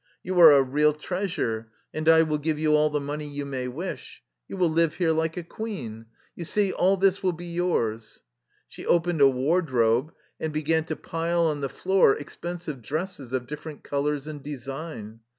You 0.23 0.39
are 0.39 0.51
a 0.53 0.63
real 0.63 0.93
treasure, 0.93 1.71
and 1.93 2.09
I 2.09 2.23
will 2.23 2.39
give 2.39 2.57
you 2.57 2.73
all 2.73 2.89
the 2.89 2.99
money 2.99 3.27
you 3.27 3.45
may 3.45 3.67
wish. 3.67 4.23
You 4.47 4.57
will 4.57 4.67
live 4.71 4.95
here 4.95 5.11
like 5.11 5.37
a 5.37 5.43
queen. 5.43 6.07
You 6.35 6.43
see, 6.43 6.73
all 6.73 6.97
this 6.97 7.21
will 7.21 7.33
be 7.33 7.45
yours." 7.45 8.21
She 8.67 8.83
opened 8.83 9.21
a 9.21 9.27
wardrobe 9.29 10.11
and 10.39 10.51
began 10.51 10.85
to 10.85 10.95
pile 10.95 11.43
on 11.43 11.61
the 11.61 11.69
floor 11.69 12.17
expensive 12.17 12.81
dresses 12.81 13.31
of 13.31 13.45
different 13.45 13.83
col 13.83 14.07
ors 14.07 14.25
and 14.27 14.41
design. 14.41 15.19